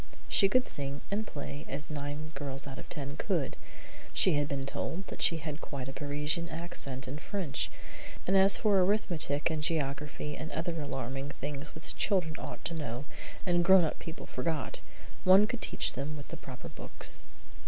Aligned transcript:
She 0.27 0.49
could 0.49 0.65
sing 0.65 1.01
and 1.11 1.27
play 1.27 1.63
as 1.69 1.91
nine 1.91 2.29
girls 2.33 2.65
out 2.65 2.79
of 2.79 2.89
ten 2.89 3.17
could. 3.17 3.55
She 4.15 4.33
had 4.33 4.47
been 4.47 4.65
told 4.65 5.05
that 5.09 5.21
she 5.21 5.37
had 5.37 5.61
quite 5.61 5.87
a 5.87 5.93
Parisian 5.93 6.49
accent 6.49 7.07
in 7.07 7.19
French; 7.19 7.69
and 8.25 8.35
as 8.35 8.57
for 8.57 8.83
arithmetic 8.83 9.51
and 9.51 9.61
geography 9.61 10.35
and 10.35 10.51
other 10.53 10.81
alarming 10.81 11.29
things 11.39 11.75
which 11.75 11.95
children 11.95 12.33
ought 12.39 12.65
to 12.65 12.73
know 12.73 13.05
and 13.45 13.63
grown 13.63 13.83
up 13.85 13.99
people 13.99 14.25
forget, 14.25 14.79
one 15.23 15.45
could 15.45 15.61
teach 15.61 15.93
them 15.93 16.17
with 16.17 16.29
the 16.29 16.37
proper 16.37 16.67
books. 16.69 17.21